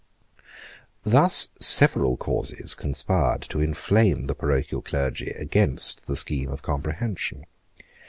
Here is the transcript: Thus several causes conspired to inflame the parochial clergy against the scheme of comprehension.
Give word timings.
Thus 1.05 1.49
several 1.59 2.17
causes 2.17 2.73
conspired 2.73 3.43
to 3.43 3.61
inflame 3.61 4.23
the 4.23 4.33
parochial 4.33 4.81
clergy 4.81 5.29
against 5.29 6.07
the 6.07 6.15
scheme 6.15 6.49
of 6.49 6.63
comprehension. 6.63 7.45